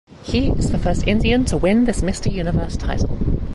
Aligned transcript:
He 0.23 0.47
is 0.49 0.71
the 0.71 0.79
first 0.79 1.05
Indian 1.05 1.45
to 1.45 1.57
win 1.57 1.85
this 1.85 2.01
Mister 2.01 2.27
Universe 2.31 2.75
title. 2.75 3.19